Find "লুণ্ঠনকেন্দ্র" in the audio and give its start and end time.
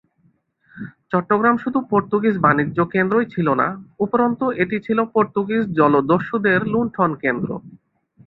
6.73-7.49